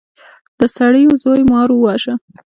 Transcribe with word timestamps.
د 0.59 0.61
سړي 0.77 1.03
زوی 1.23 1.41
مار 1.51 1.69
وواژه. 1.71 2.13